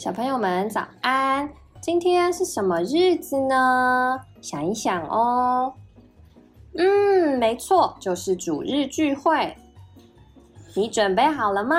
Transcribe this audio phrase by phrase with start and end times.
[0.00, 1.46] 小朋友们早安！
[1.82, 4.18] 今天是什么日子呢？
[4.40, 5.74] 想一想哦。
[6.74, 9.54] 嗯，没错，就是主日聚会。
[10.74, 11.76] 你准备好了吗？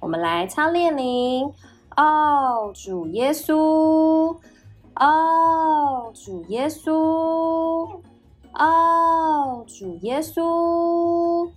[0.00, 1.52] 我们来操练铃。
[1.98, 4.34] 哦，主耶稣！
[4.94, 8.00] 哦，主耶稣！
[8.54, 11.50] 哦，主耶稣！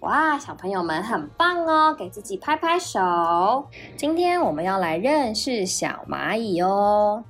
[0.00, 3.66] 哇，小朋友们很棒哦，给自己拍拍手。
[3.96, 7.24] 今天我们要来认识小蚂蚁哦。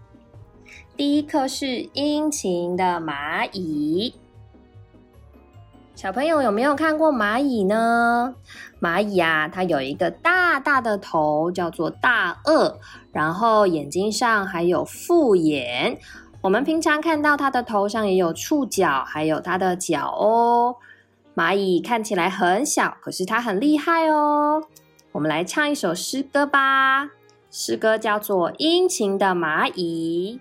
[0.95, 4.15] 第一课是殷勤的蚂蚁。
[5.95, 8.35] 小朋友有没有看过蚂蚁呢？
[8.83, 12.75] 蚂蚁啊，它有一个大大的头，叫做大颚，
[13.13, 15.99] 然后眼睛上还有复眼。
[16.43, 20.77] 我们平常看到它的头上也有触角，还有它的脚哦。
[21.39, 24.61] 蚂蚁看起来很小，可是它很厉害哦。
[25.13, 27.11] 我们来唱一首诗歌吧。
[27.49, 30.41] 诗歌叫做《殷勤的蚂蚁》。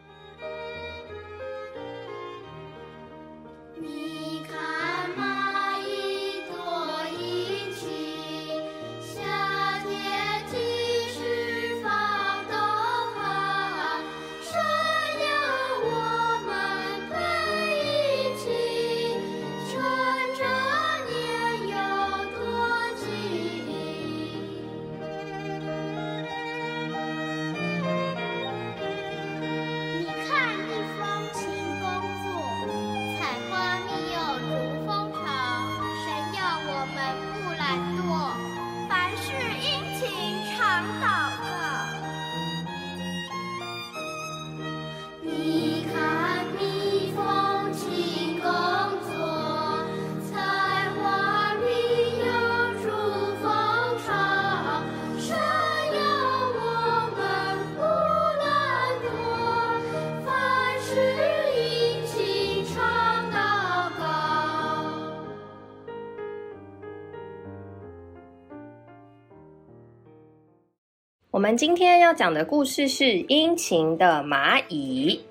[71.38, 75.22] 我们今天要讲的故事是殷勤的蚂蚁。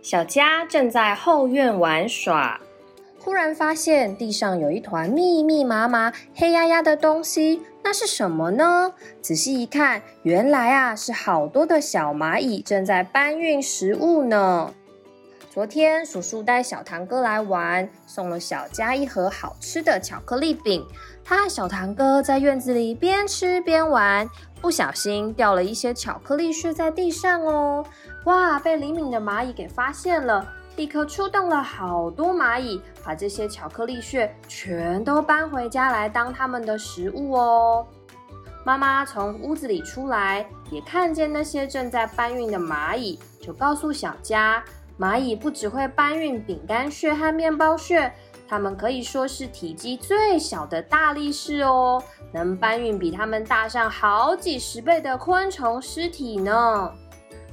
[0.00, 2.60] 小佳正在后院玩耍，
[3.18, 8.94] 忽然发现地上有一团密密麻麻、黑压压的东西，那是什么呢？
[9.20, 14.72] 仔细一看，原来啊是好多的小蚂蚁正在搬运食物呢。
[15.52, 20.86] 昨天叔叔带小堂哥来玩，送了小佳一盒好吃的巧克力饼。
[21.24, 24.30] 他和小堂哥在院子里边吃边玩，
[24.60, 27.84] 不小心掉了一些巧克力屑在地上哦！
[28.26, 30.46] 哇，被灵敏的蚂蚁给发现了，
[30.76, 37.84] 立刻出动了好多蚂蚁，把这些巧克力屑全都搬回家来当他们的食物哦。
[38.64, 44.62] 妈妈从屋子里出来，也看见那些正在搬运的蚂蚁，就告诉小佳，
[45.00, 48.12] 蚂蚁不只会搬运饼干屑和面包屑。
[48.46, 52.02] 它们可以说是体积最小的大力士哦，
[52.32, 56.92] 能搬运比它们大上好几十倍的昆虫尸体呢。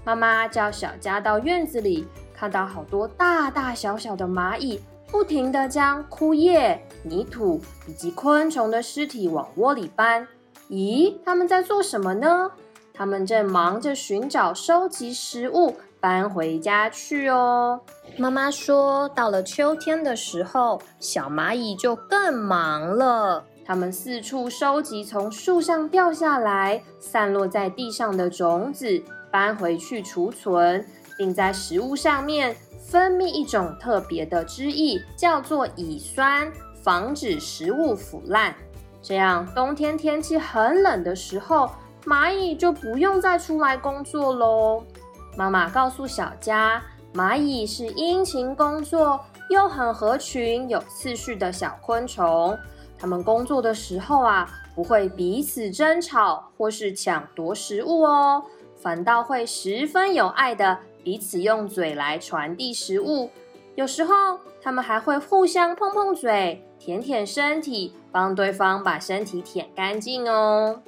[0.03, 4.81] 妈妈叫小佳到院子里，看到好多大大小小的蚂蚁，
[5.11, 10.27] 不停地将枯叶、泥土以及昆虫的尸体往窝里搬。
[10.69, 12.51] 咦，他们在做什么呢？
[12.97, 15.75] 他们正忙着寻找、收集食物。
[15.99, 17.81] 搬回家去哦。
[18.17, 23.43] 妈妈说，到了秋天的时候，小蚂蚁就更忙了。
[23.65, 30.85] 它们四处收集从树上掉下来、散落在地上的种子，搬回去储存，
[31.17, 36.49] 并在食物上面分泌一种特别的汁液，叫做乙酸，
[36.83, 38.55] 防止食物腐烂。
[39.01, 41.71] 这样，冬天天气很冷的时候，
[42.05, 44.83] 蚂蚁就不用再出来工作喽。
[45.35, 46.81] 妈妈告诉小佳，
[47.13, 49.19] 蚂蚁是殷勤工作
[49.49, 52.57] 又很合群、有次序的小昆虫。
[52.97, 58.43] 它们工作的时候啊，不会彼此争吵或是抢夺食物哦，
[58.75, 63.29] 反倒会十分有爱的彼此用嘴来传递食物。
[63.75, 70.81] 有时候，它们还会互相碰碰嘴、舔舔身体，帮对方把身体舔干净哦。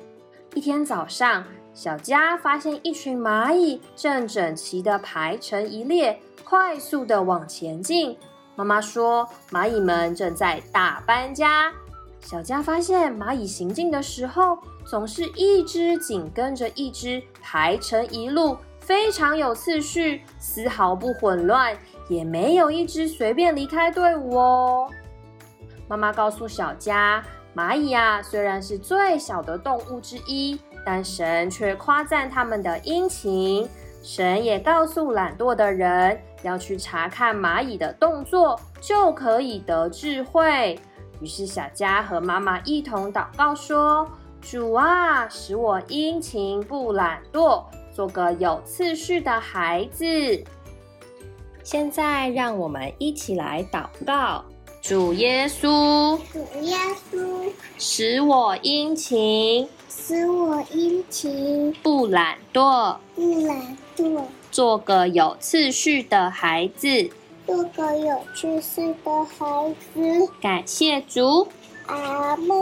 [0.60, 1.42] 一天早上。
[1.74, 8.18] 小佳发现一群蚂蚁正整齐地排成一列，快速地往前进。
[8.58, 11.72] 妈妈说，蚂蚁们正在大搬家。
[12.20, 21.74] 小佳发现蚂蚁行进的时候，总是一只紧跟着一只，排成一路，非常有次序，丝毫不混乱，
[22.10, 24.90] 也没有一只随便离开队伍哦。
[25.88, 27.24] 妈妈告诉小佳，
[27.56, 30.60] 蚂蚁啊，虽然是最小的动物之一。
[30.86, 33.68] 但神却夸赞他们的殷勤。
[34.02, 40.80] 神也告诉懒惰的人，要去查看蚂蚁的动作，就可以得智慧。
[41.20, 44.10] 于是小佳和妈妈一同祷告说
[44.42, 50.06] ：“主啊，使我殷勤不懒惰，做个有次序的孩子。”
[51.62, 54.44] 现在让我们一起来祷告：
[54.82, 56.78] 主耶稣，主耶
[57.12, 67.10] 稣，使我殷勤使我殷勤不懒惰，不懒惰，做个有次序的孩子。
[67.46, 70.32] 做个有趣事的孩子。
[70.42, 71.48] 感谢主。
[71.88, 72.56] 阿门。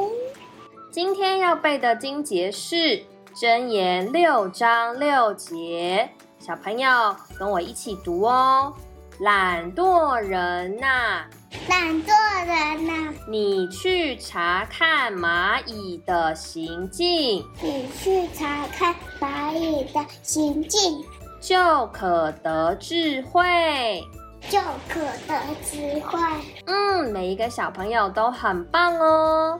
[0.92, 2.76] 今天要背的经节是
[3.36, 6.10] 《箴言》六章六节，
[6.40, 8.74] 小朋友跟我一起读哦。
[9.20, 11.26] 懒惰人呐、
[11.68, 12.12] 懒惰
[12.46, 21.04] 人呐、你去查看蚂蚁的行径，你去查看蚂蚁的行径，
[21.42, 24.04] 就可得智慧。
[24.50, 26.20] 就可得智慧。
[26.68, 29.60] 嗯，每一个小朋友都很棒哦。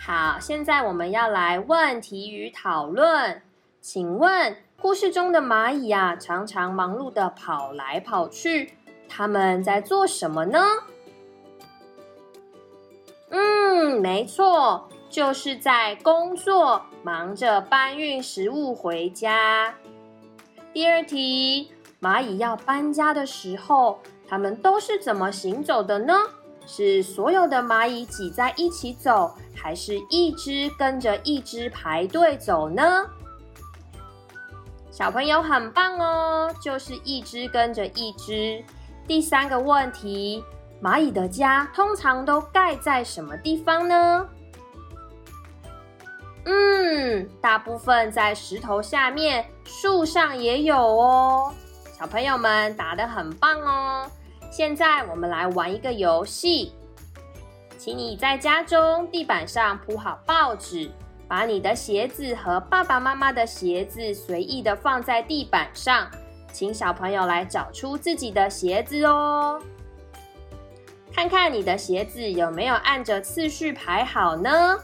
[0.00, 3.42] 好，现在我们要来问题与讨论。
[3.82, 8.72] 请问，故事中的蚂蚁啊，常常忙碌的跑来跑去，
[9.10, 10.58] 它们在做什么呢？
[13.28, 19.74] 嗯，没错，就是在工作，忙着搬运食物回家。
[20.72, 26.14] 第二题，蚂蚁要搬家的时候，它们都是怎么行走的呢？
[26.66, 33.06] 是所有的蚂蚁挤在一起走，还是一只跟着一只排队走呢？
[35.00, 38.62] 小朋友很棒哦，就是一只跟着一只。
[39.08, 40.44] 第三个问题，
[40.82, 44.28] 蚂蚁的家通常都盖在什么地方呢？
[46.44, 51.50] 嗯，大部分在石头下面，树上也有哦。
[51.98, 54.06] 小朋友们答得很棒哦。
[54.50, 56.74] 现在我们来玩一个游戏，
[57.78, 60.90] 请你在家中地板上铺好报纸，
[61.30, 66.10] 把你的鞋子和爸爸妈妈的鞋子随意的放在地板上，
[66.52, 69.62] 请小朋友来找出自己的鞋子哦。
[71.14, 74.76] 看看你的鞋子有没有按着次序排好呢？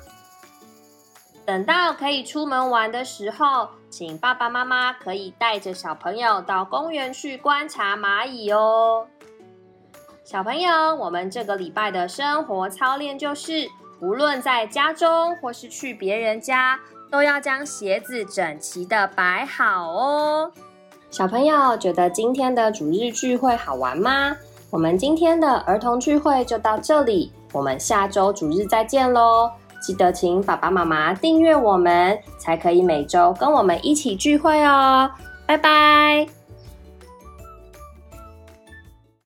[1.45, 9.09] 等到可以出门玩的时候，请爸爸妈妈可以带着小朋友到公园去观察蚂蚁哦。
[10.23, 13.69] 小朋友，我们这个礼拜的生活操练就是，
[14.01, 16.79] 无论在家中或是去别人家，
[17.11, 20.51] 都要将鞋子整齐的摆好哦。
[21.11, 24.37] 小朋友，觉得今天的主日聚会好玩吗？
[24.71, 29.51] 我们今天的儿童聚会就到这里，我们下周主日再见喽！
[29.81, 35.09] 记得请爸爸妈妈订阅我们，才可以每周跟我们一起聚会哦。
[35.47, 36.36] 拜拜。